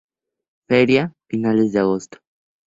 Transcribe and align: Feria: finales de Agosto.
Feria: 0.67 1.13
finales 1.29 1.73
de 1.73 1.79
Agosto. 1.79 2.17